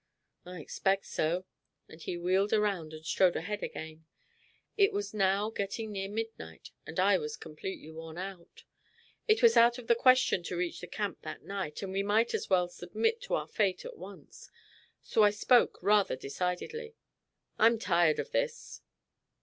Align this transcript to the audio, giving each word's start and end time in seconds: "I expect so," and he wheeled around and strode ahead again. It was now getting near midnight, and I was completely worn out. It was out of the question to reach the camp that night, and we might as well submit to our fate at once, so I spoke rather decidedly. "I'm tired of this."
"I 0.47 0.59
expect 0.59 1.05
so," 1.05 1.45
and 1.87 2.01
he 2.01 2.17
wheeled 2.17 2.53
around 2.53 2.91
and 2.91 3.05
strode 3.05 3.35
ahead 3.35 3.61
again. 3.61 4.07
It 4.75 4.91
was 4.93 5.13
now 5.13 5.51
getting 5.51 5.91
near 5.91 6.09
midnight, 6.09 6.71
and 6.87 6.99
I 6.99 7.19
was 7.19 7.37
completely 7.37 7.91
worn 7.91 8.17
out. 8.17 8.63
It 9.27 9.43
was 9.43 9.55
out 9.55 9.77
of 9.77 9.85
the 9.85 9.93
question 9.93 10.41
to 10.45 10.57
reach 10.57 10.81
the 10.81 10.87
camp 10.87 11.21
that 11.21 11.43
night, 11.43 11.83
and 11.83 11.93
we 11.93 12.01
might 12.01 12.33
as 12.33 12.49
well 12.49 12.67
submit 12.67 13.21
to 13.25 13.35
our 13.35 13.47
fate 13.47 13.85
at 13.85 13.95
once, 13.95 14.49
so 15.03 15.21
I 15.21 15.29
spoke 15.29 15.77
rather 15.83 16.15
decidedly. 16.15 16.95
"I'm 17.59 17.77
tired 17.77 18.17
of 18.17 18.31
this." 18.31 18.81